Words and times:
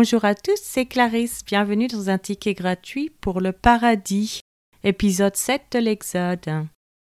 Bonjour 0.00 0.24
à 0.24 0.36
tous, 0.36 0.60
c'est 0.62 0.86
Clarisse. 0.86 1.44
Bienvenue 1.44 1.88
dans 1.88 2.08
un 2.08 2.18
ticket 2.18 2.54
gratuit 2.54 3.10
pour 3.20 3.40
le 3.40 3.50
paradis, 3.50 4.42
épisode 4.84 5.34
7 5.34 5.62
de 5.72 5.80
l'Exode. 5.80 6.68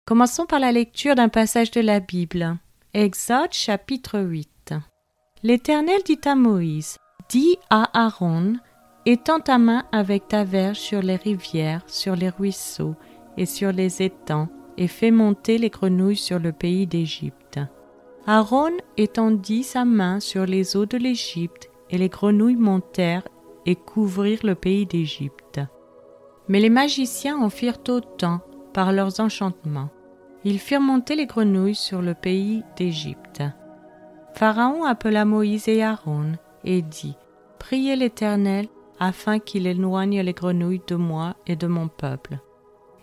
Commençons 0.05 0.45
par 0.45 0.61
la 0.61 0.71
lecture 0.71 1.15
d'un 1.15 1.27
passage 1.27 1.71
de 1.71 1.81
la 1.81 1.99
Bible. 1.99 2.55
Exode 2.93 3.51
chapitre 3.51 4.21
8. 4.21 4.75
L'Éternel 5.43 5.99
dit 6.05 6.21
à 6.23 6.35
Moïse 6.35 6.95
Dis 7.27 7.57
à 7.69 7.89
Aaron 8.05 8.53
Étends 9.05 9.41
ta 9.41 9.57
main 9.57 9.83
avec 9.91 10.29
ta 10.29 10.45
verge 10.45 10.79
sur 10.79 11.01
les 11.01 11.17
rivières, 11.17 11.83
sur 11.85 12.15
les 12.15 12.29
ruisseaux 12.29 12.95
et 13.35 13.45
sur 13.45 13.73
les 13.73 14.01
étangs, 14.01 14.47
et 14.77 14.87
fais 14.87 15.11
monter 15.11 15.57
les 15.57 15.69
grenouilles 15.69 16.15
sur 16.15 16.39
le 16.39 16.53
pays 16.53 16.87
d'Égypte. 16.87 17.59
Aaron 18.25 18.71
étendit 18.95 19.63
sa 19.63 19.83
main 19.83 20.21
sur 20.21 20.45
les 20.45 20.77
eaux 20.77 20.85
de 20.85 20.97
l'Égypte, 20.97 21.69
et 21.89 21.97
les 21.97 22.09
grenouilles 22.09 22.55
montèrent 22.55 23.27
et 23.65 23.75
couvrirent 23.75 24.45
le 24.45 24.55
pays 24.55 24.85
d'Égypte. 24.85 25.59
Mais 26.47 26.59
les 26.59 26.69
magiciens 26.69 27.37
en 27.37 27.49
firent 27.49 27.79
autant 27.87 28.41
par 28.73 28.91
leurs 28.91 29.19
enchantements. 29.19 29.89
Ils 30.43 30.59
firent 30.59 30.81
monter 30.81 31.15
les 31.15 31.25
grenouilles 31.25 31.75
sur 31.75 32.01
le 32.01 32.13
pays 32.13 32.63
d'Égypte. 32.77 33.43
Pharaon 34.33 34.85
appela 34.85 35.25
Moïse 35.25 35.67
et 35.67 35.83
Aaron 35.83 36.33
et 36.63 36.81
dit 36.81 37.15
Priez 37.59 37.95
l'Éternel 37.95 38.67
afin 38.99 39.39
qu'il 39.39 39.67
éloigne 39.67 40.21
les 40.21 40.33
grenouilles 40.33 40.81
de 40.87 40.95
moi 40.95 41.35
et 41.45 41.55
de 41.55 41.67
mon 41.67 41.87
peuple. 41.87 42.39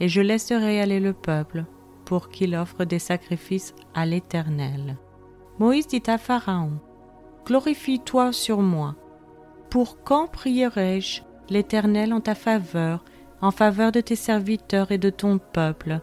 Et 0.01 0.09
je 0.09 0.21
laisserai 0.21 0.80
aller 0.80 1.01
le 1.01 1.13
peuple 1.13 1.65
pour 2.05 2.29
qu'il 2.29 2.55
offre 2.55 2.85
des 2.85 2.99
sacrifices 2.99 3.75
à 3.95 4.07
l'Éternel. 4.07 4.97
Moïse 5.59 5.87
dit 5.87 6.03
à 6.07 6.19
Pharaon, 6.19 6.73
Glorifie-toi 7.47 8.33
sur 8.33 8.61
moi. 8.61 8.97
Pour 9.71 10.02
quand 10.02 10.27
prierai-je 10.27 11.23
l'Éternel 11.49 12.13
en 12.13 12.21
ta 12.21 12.35
faveur, 12.35 13.05
en 13.41 13.53
faveur 13.53 13.93
de 13.93 14.01
tes 14.01 14.16
serviteurs 14.16 14.91
et 14.91 14.99
de 14.99 15.11
ton 15.11 15.38
peuple, 15.38 16.01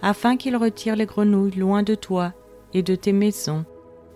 afin 0.00 0.38
qu'il 0.38 0.56
retire 0.56 0.96
les 0.96 1.04
grenouilles 1.04 1.56
loin 1.56 1.82
de 1.82 1.94
toi 1.94 2.32
et 2.72 2.82
de 2.82 2.94
tes 2.94 3.12
maisons? 3.12 3.66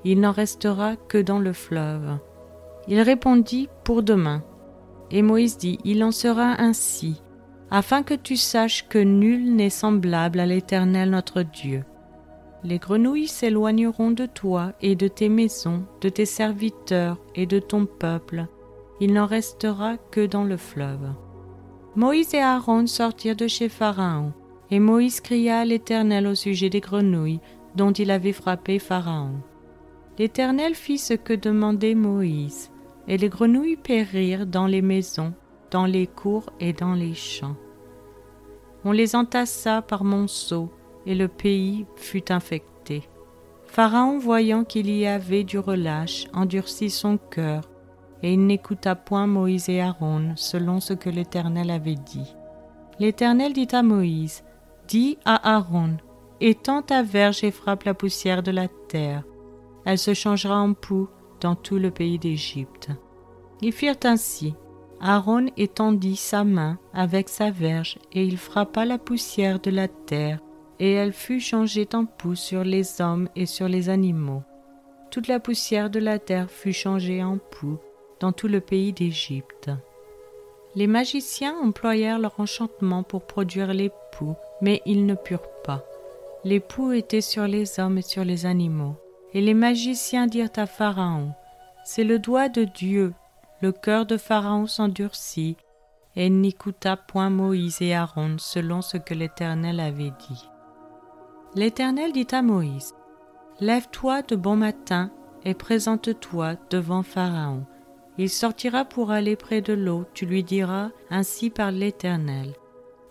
Il 0.04 0.20
n'en 0.20 0.32
restera 0.32 0.96
que 0.96 1.18
dans 1.18 1.38
le 1.38 1.52
fleuve. 1.52 2.18
Il 2.88 3.00
répondit, 3.02 3.68
Pour 3.84 4.02
demain. 4.02 4.42
Et 5.10 5.20
Moïse 5.22 5.58
dit, 5.58 5.78
Il 5.84 6.02
en 6.02 6.10
sera 6.10 6.60
ainsi, 6.60 7.22
afin 7.70 8.02
que 8.02 8.14
tu 8.14 8.36
saches 8.36 8.88
que 8.88 8.98
nul 8.98 9.54
n'est 9.54 9.70
semblable 9.70 10.40
à 10.40 10.46
l'Éternel 10.46 11.10
notre 11.10 11.42
Dieu. 11.42 11.84
Les 12.64 12.78
grenouilles 12.78 13.26
s'éloigneront 13.26 14.12
de 14.12 14.26
toi 14.26 14.72
et 14.80 14.94
de 14.94 15.08
tes 15.08 15.28
maisons, 15.28 15.84
de 16.00 16.08
tes 16.08 16.26
serviteurs 16.26 17.18
et 17.34 17.46
de 17.46 17.58
ton 17.58 17.86
peuple. 17.86 18.46
Il 19.00 19.14
n'en 19.14 19.26
restera 19.26 19.96
que 19.96 20.24
dans 20.24 20.44
le 20.44 20.56
fleuve. 20.56 21.12
Moïse 21.96 22.34
et 22.34 22.40
Aaron 22.40 22.86
sortirent 22.86 23.36
de 23.36 23.48
chez 23.48 23.68
Pharaon, 23.68 24.32
et 24.70 24.78
Moïse 24.78 25.20
cria 25.20 25.60
à 25.60 25.64
l'Éternel 25.64 26.26
au 26.26 26.34
sujet 26.34 26.70
des 26.70 26.80
grenouilles 26.80 27.40
dont 27.74 27.92
il 27.92 28.10
avait 28.10 28.32
frappé 28.32 28.78
Pharaon. 28.78 29.40
L'Éternel 30.18 30.74
fit 30.74 30.98
ce 30.98 31.14
que 31.14 31.32
demandait 31.32 31.94
Moïse 31.94 32.70
et 33.08 33.16
les 33.16 33.28
grenouilles 33.28 33.76
périrent 33.76 34.46
dans 34.46 34.66
les 34.66 34.82
maisons, 34.82 35.32
dans 35.70 35.86
les 35.86 36.06
cours 36.06 36.50
et 36.60 36.72
dans 36.72 36.94
les 36.94 37.14
champs. 37.14 37.56
On 38.84 38.92
les 38.92 39.14
entassa 39.14 39.82
par 39.82 40.04
monceaux, 40.04 40.70
et 41.06 41.14
le 41.14 41.28
pays 41.28 41.86
fut 41.96 42.32
infecté. 42.32 43.08
Pharaon, 43.66 44.18
voyant 44.18 44.64
qu'il 44.64 44.90
y 44.90 45.06
avait 45.06 45.44
du 45.44 45.58
relâche, 45.58 46.26
endurcit 46.34 46.90
son 46.90 47.16
cœur, 47.16 47.62
et 48.22 48.34
il 48.34 48.46
n'écouta 48.46 48.94
point 48.94 49.26
Moïse 49.26 49.68
et 49.68 49.80
Aaron, 49.80 50.32
selon 50.36 50.80
ce 50.80 50.92
que 50.92 51.10
l'Éternel 51.10 51.70
avait 51.70 51.94
dit. 51.94 52.34
L'Éternel 52.98 53.52
dit 53.52 53.68
à 53.72 53.82
Moïse, 53.82 54.44
Dis 54.88 55.16
à 55.24 55.54
Aaron, 55.54 55.96
étends 56.40 56.82
ta 56.82 57.02
verge 57.02 57.42
et 57.44 57.50
frappe 57.50 57.84
la 57.84 57.94
poussière 57.94 58.42
de 58.42 58.50
la 58.50 58.68
terre. 58.88 59.24
Elle 59.84 59.98
se 59.98 60.14
changera 60.14 60.60
en 60.60 60.74
poux, 60.74 61.08
dans 61.40 61.54
tout 61.54 61.78
le 61.78 61.90
pays 61.90 62.18
d'Égypte. 62.18 62.90
Ils 63.62 63.72
firent 63.72 63.96
ainsi. 64.04 64.54
Aaron 65.00 65.46
étendit 65.56 66.16
sa 66.16 66.44
main 66.44 66.78
avec 66.92 67.28
sa 67.28 67.50
verge, 67.50 67.98
et 68.12 68.24
il 68.24 68.36
frappa 68.36 68.84
la 68.84 68.98
poussière 68.98 69.58
de 69.58 69.70
la 69.70 69.88
terre, 69.88 70.40
et 70.82 70.94
elle 70.94 71.12
fut 71.12 71.38
changée 71.38 71.88
en 71.92 72.06
poux 72.06 72.34
sur 72.34 72.64
les 72.64 73.00
hommes 73.00 73.28
et 73.36 73.46
sur 73.46 73.68
les 73.68 73.88
animaux. 73.88 74.42
Toute 75.12 75.28
la 75.28 75.38
poussière 75.38 75.90
de 75.90 76.00
la 76.00 76.18
terre 76.18 76.50
fut 76.50 76.72
changée 76.72 77.22
en 77.22 77.38
poux 77.38 77.78
dans 78.18 78.32
tout 78.32 78.48
le 78.48 78.60
pays 78.60 78.92
d'Égypte. 78.92 79.70
Les 80.74 80.88
magiciens 80.88 81.54
employèrent 81.62 82.18
leur 82.18 82.40
enchantement 82.40 83.04
pour 83.04 83.28
produire 83.28 83.72
les 83.72 83.92
poux, 84.10 84.34
mais 84.60 84.82
ils 84.84 85.06
ne 85.06 85.14
purent 85.14 85.62
pas. 85.62 85.84
Les 86.42 86.58
poux 86.58 86.90
étaient 86.90 87.20
sur 87.20 87.46
les 87.46 87.78
hommes 87.78 87.98
et 87.98 88.02
sur 88.02 88.24
les 88.24 88.44
animaux. 88.44 88.96
Et 89.34 89.40
les 89.40 89.54
magiciens 89.54 90.26
dirent 90.26 90.50
à 90.56 90.66
Pharaon, 90.66 91.30
C'est 91.84 92.02
le 92.02 92.18
doigt 92.18 92.48
de 92.48 92.64
Dieu. 92.64 93.14
Le 93.60 93.70
cœur 93.70 94.04
de 94.04 94.16
Pharaon 94.16 94.66
s'endurcit, 94.66 95.56
et 96.16 96.28
n'écouta 96.28 96.96
point 96.96 97.30
Moïse 97.30 97.80
et 97.82 97.94
Aaron 97.94 98.38
selon 98.38 98.82
ce 98.82 98.96
que 98.96 99.14
l'Éternel 99.14 99.78
avait 99.78 100.12
dit. 100.28 100.48
L'Éternel 101.54 102.12
dit 102.12 102.28
à 102.30 102.40
Moïse, 102.40 102.94
Lève-toi 103.60 104.22
de 104.22 104.36
bon 104.36 104.56
matin 104.56 105.10
et 105.44 105.52
présente-toi 105.52 106.54
devant 106.70 107.02
Pharaon. 107.02 107.66
Il 108.16 108.30
sortira 108.30 108.86
pour 108.86 109.10
aller 109.10 109.36
près 109.36 109.60
de 109.60 109.74
l'eau, 109.74 110.06
tu 110.14 110.24
lui 110.24 110.42
diras, 110.42 110.90
Ainsi 111.10 111.50
par 111.50 111.70
l'Éternel. 111.70 112.54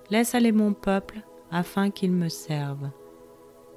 Laisse 0.10 0.34
aller 0.34 0.52
mon 0.52 0.74
peuple, 0.74 1.22
afin 1.52 1.92
qu'il 1.92 2.12
me 2.12 2.30
serve. 2.30 2.90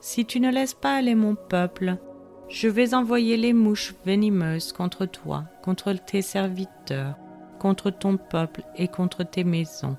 Si 0.00 0.24
tu 0.24 0.40
ne 0.40 0.50
laisses 0.50 0.74
pas 0.74 0.94
aller 0.94 1.14
mon 1.14 1.34
peuple, 1.34 1.96
je 2.48 2.68
vais 2.68 2.94
envoyer 2.94 3.36
les 3.36 3.52
mouches 3.52 3.94
venimeuses 4.06 4.72
contre 4.72 5.04
toi, 5.04 5.44
contre 5.62 5.92
tes 5.92 6.22
serviteurs, 6.22 7.16
contre 7.58 7.90
ton 7.90 8.16
peuple 8.16 8.62
et 8.76 8.88
contre 8.88 9.24
tes 9.24 9.44
maisons. 9.44 9.96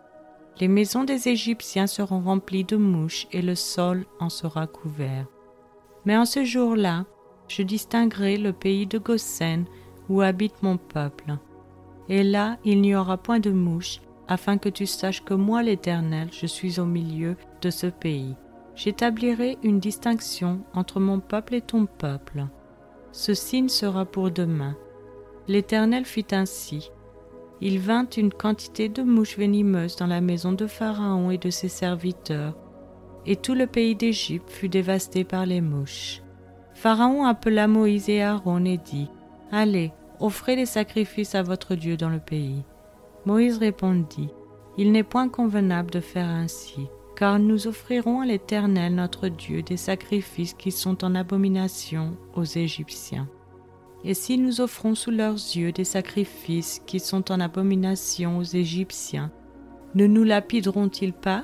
Les 0.59 0.67
maisons 0.69 1.03
des 1.03 1.27
Égyptiens 1.27 1.87
seront 1.87 2.21
remplies 2.21 2.63
de 2.63 2.77
mouches 2.77 3.27
et 3.31 3.41
le 3.41 3.55
sol 3.55 4.05
en 4.19 4.29
sera 4.29 4.67
couvert. 4.67 5.25
Mais 6.05 6.15
en 6.15 6.25
ce 6.25 6.45
jour-là, 6.45 7.05
je 7.47 7.61
distinguerai 7.61 8.37
le 8.37 8.53
pays 8.53 8.87
de 8.87 8.97
Goshen 8.97 9.65
où 10.07 10.21
habite 10.21 10.63
mon 10.63 10.77
peuple. 10.77 11.37
Et 12.07 12.23
là, 12.23 12.57
il 12.63 12.81
n'y 12.81 12.95
aura 12.95 13.17
point 13.17 13.39
de 13.39 13.51
mouches, 13.51 14.01
afin 14.27 14.57
que 14.57 14.69
tu 14.69 14.85
saches 14.85 15.23
que 15.23 15.33
moi, 15.33 15.61
l'Éternel, 15.61 16.29
je 16.31 16.45
suis 16.45 16.79
au 16.79 16.85
milieu 16.85 17.35
de 17.61 17.69
ce 17.69 17.87
pays. 17.87 18.35
J'établirai 18.75 19.57
une 19.63 19.79
distinction 19.79 20.61
entre 20.73 20.99
mon 20.99 21.19
peuple 21.19 21.55
et 21.55 21.61
ton 21.61 21.85
peuple. 21.85 22.45
Ce 23.11 23.33
signe 23.33 23.69
sera 23.69 24.05
pour 24.05 24.31
demain. 24.31 24.75
L'Éternel 25.47 26.05
fit 26.05 26.27
ainsi. 26.31 26.91
Il 27.61 27.79
vint 27.79 28.07
une 28.17 28.33
quantité 28.33 28.89
de 28.89 29.01
mouches 29.01 29.37
venimeuses 29.37 29.95
dans 29.95 30.07
la 30.07 30.21
maison 30.21 30.51
de 30.51 30.67
Pharaon 30.67 31.31
et 31.31 31.37
de 31.37 31.49
ses 31.49 31.69
serviteurs, 31.69 32.55
et 33.25 33.35
tout 33.35 33.53
le 33.53 33.67
pays 33.67 33.95
d'Égypte 33.95 34.49
fut 34.49 34.69
dévasté 34.69 35.23
par 35.23 35.45
les 35.45 35.61
mouches. 35.61 36.21
Pharaon 36.73 37.25
appela 37.25 37.67
Moïse 37.67 38.09
et 38.09 38.21
Aaron 38.21 38.65
et 38.65 38.77
dit, 38.77 39.09
Allez, 39.51 39.91
offrez 40.19 40.55
des 40.55 40.65
sacrifices 40.65 41.35
à 41.35 41.43
votre 41.43 41.75
Dieu 41.75 41.97
dans 41.97 42.09
le 42.09 42.19
pays. 42.19 42.63
Moïse 43.25 43.57
répondit, 43.57 44.29
Il 44.77 44.91
n'est 44.91 45.03
point 45.03 45.29
convenable 45.29 45.91
de 45.91 46.01
faire 46.01 46.27
ainsi 46.27 46.87
car 47.15 47.39
nous 47.39 47.67
offrirons 47.67 48.21
à 48.21 48.25
l'Éternel 48.25 48.93
notre 48.93 49.29
Dieu 49.29 49.61
des 49.61 49.77
sacrifices 49.77 50.53
qui 50.53 50.71
sont 50.71 51.03
en 51.03 51.15
abomination 51.15 52.17
aux 52.35 52.43
Égyptiens. 52.43 53.27
Et 54.07 54.13
si 54.13 54.37
nous 54.37 54.61
offrons 54.61 54.93
sous 54.93 55.09
leurs 55.09 55.33
yeux 55.33 55.71
des 55.71 55.83
sacrifices 55.83 56.79
qui 56.85 56.99
sont 56.99 57.31
en 57.31 57.39
abomination 57.39 58.37
aux 58.37 58.43
Égyptiens, 58.43 59.31
ne 59.95 60.05
nous 60.05 60.23
lapideront-ils 60.23 61.11
pas? 61.11 61.43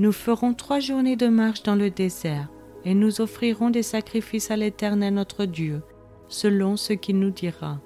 Nous 0.00 0.10
ferons 0.10 0.52
trois 0.52 0.80
journées 0.80 1.14
de 1.14 1.28
marche 1.28 1.62
dans 1.62 1.76
le 1.76 1.90
désert, 1.90 2.48
et 2.84 2.92
nous 2.92 3.20
offrirons 3.20 3.70
des 3.70 3.84
sacrifices 3.84 4.50
à 4.50 4.56
l'Éternel 4.56 5.14
notre 5.14 5.44
Dieu, 5.44 5.80
selon 6.26 6.76
ce 6.76 6.92
qu'il 6.92 7.20
nous 7.20 7.30
dira. 7.30 7.78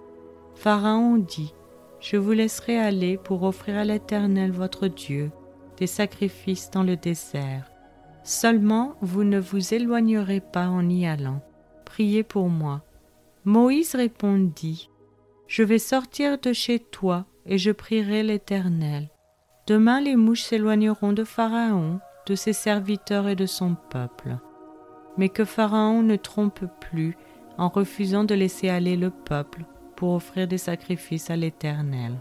Pharaon 0.54 1.18
dit, 1.18 1.52
Je 2.00 2.16
vous 2.16 2.32
laisserai 2.32 2.78
aller 2.78 3.18
pour 3.18 3.42
offrir 3.42 3.76
à 3.76 3.84
l'Éternel 3.84 4.50
votre 4.50 4.88
Dieu 4.88 5.30
des 5.76 5.86
sacrifices 5.86 6.70
dans 6.70 6.84
le 6.84 6.96
désert. 6.96 7.70
Seulement 8.24 8.94
vous 9.02 9.24
ne 9.24 9.38
vous 9.38 9.74
éloignerez 9.74 10.40
pas 10.40 10.68
en 10.68 10.88
y 10.88 11.06
allant. 11.06 11.42
Priez 11.84 12.22
pour 12.22 12.48
moi. 12.48 12.82
Moïse 13.46 13.94
répondit, 13.94 14.90
Je 15.46 15.62
vais 15.62 15.78
sortir 15.78 16.38
de 16.38 16.52
chez 16.52 16.78
toi 16.78 17.24
et 17.46 17.56
je 17.56 17.70
prierai 17.70 18.22
l'Éternel. 18.22 19.10
Demain 19.66 20.00
les 20.02 20.16
mouches 20.16 20.42
s'éloigneront 20.42 21.14
de 21.14 21.24
Pharaon, 21.24 22.00
de 22.26 22.34
ses 22.34 22.52
serviteurs 22.52 23.28
et 23.28 23.36
de 23.36 23.46
son 23.46 23.76
peuple. 23.88 24.36
Mais 25.16 25.30
que 25.30 25.46
Pharaon 25.46 26.02
ne 26.02 26.16
trompe 26.16 26.66
plus 26.80 27.16
en 27.56 27.68
refusant 27.68 28.24
de 28.24 28.34
laisser 28.34 28.68
aller 28.68 28.96
le 28.96 29.10
peuple 29.10 29.64
pour 29.96 30.12
offrir 30.12 30.46
des 30.46 30.58
sacrifices 30.58 31.30
à 31.30 31.36
l'Éternel. 31.36 32.20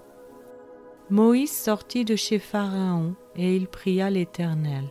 Moïse 1.10 1.52
sortit 1.52 2.06
de 2.06 2.16
chez 2.16 2.40
Pharaon 2.40 3.16
et 3.36 3.58
il 3.58 3.68
pria 3.68 4.10
l'Éternel. 4.10 4.86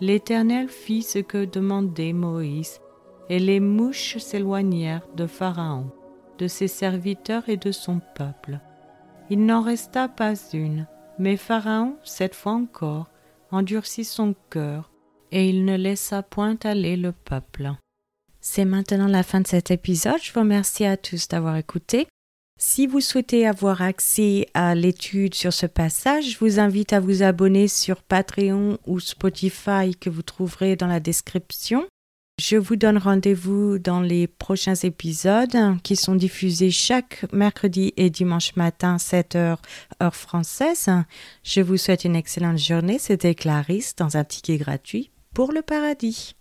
L'Éternel 0.00 0.68
fit 0.68 1.02
ce 1.02 1.18
que 1.18 1.44
demandait 1.44 2.12
Moïse, 2.12 2.80
et 3.28 3.38
les 3.38 3.60
mouches 3.60 4.18
s'éloignèrent 4.18 5.06
de 5.16 5.26
Pharaon, 5.26 5.90
de 6.38 6.48
ses 6.48 6.68
serviteurs 6.68 7.48
et 7.48 7.56
de 7.56 7.72
son 7.72 8.00
peuple. 8.14 8.60
Il 9.30 9.44
n'en 9.44 9.62
resta 9.62 10.08
pas 10.08 10.34
une, 10.52 10.86
mais 11.18 11.36
Pharaon, 11.36 11.96
cette 12.04 12.34
fois 12.34 12.52
encore, 12.52 13.08
endurcit 13.50 14.04
son 14.04 14.34
cœur, 14.50 14.90
et 15.30 15.48
il 15.48 15.64
ne 15.64 15.76
laissa 15.76 16.22
point 16.22 16.56
aller 16.64 16.96
le 16.96 17.12
peuple. 17.12 17.72
C'est 18.40 18.64
maintenant 18.64 19.08
la 19.08 19.22
fin 19.22 19.40
de 19.40 19.46
cet 19.46 19.70
épisode. 19.70 20.22
Je 20.22 20.32
vous 20.32 20.40
remercie 20.40 20.84
à 20.84 20.96
tous 20.96 21.28
d'avoir 21.28 21.56
écouté. 21.56 22.06
Si 22.60 22.86
vous 22.86 23.00
souhaitez 23.00 23.46
avoir 23.46 23.82
accès 23.82 24.46
à 24.54 24.74
l'étude 24.74 25.34
sur 25.34 25.52
ce 25.52 25.66
passage, 25.66 26.32
je 26.32 26.38
vous 26.38 26.58
invite 26.58 26.92
à 26.92 27.00
vous 27.00 27.22
abonner 27.22 27.68
sur 27.68 28.02
Patreon 28.02 28.78
ou 28.86 29.00
Spotify 29.00 29.94
que 29.98 30.10
vous 30.10 30.22
trouverez 30.22 30.76
dans 30.76 30.86
la 30.86 30.98
description. 30.98 31.86
Je 32.38 32.56
vous 32.56 32.76
donne 32.76 32.98
rendez-vous 32.98 33.80
dans 33.80 34.00
les 34.00 34.28
prochains 34.28 34.76
épisodes 34.76 35.56
qui 35.82 35.96
sont 35.96 36.14
diffusés 36.14 36.70
chaque 36.70 37.26
mercredi 37.32 37.92
et 37.96 38.10
dimanche 38.10 38.54
matin 38.54 38.96
7 38.98 39.34
heures 39.34 39.60
heure 40.00 40.14
française. 40.14 40.88
Je 41.42 41.60
vous 41.60 41.76
souhaite 41.76 42.04
une 42.04 42.14
excellente 42.14 42.58
journée. 42.58 43.00
C'était 43.00 43.34
Clarisse 43.34 43.96
dans 43.96 44.16
un 44.16 44.22
ticket 44.22 44.56
gratuit 44.56 45.10
pour 45.34 45.50
le 45.50 45.62
paradis. 45.62 46.37